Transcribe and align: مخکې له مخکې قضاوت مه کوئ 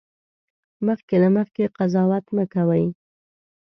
مخکې 0.87 1.15
له 1.23 1.29
مخکې 1.37 1.71
قضاوت 1.77 2.25
مه 2.35 2.43
کوئ 2.53 2.85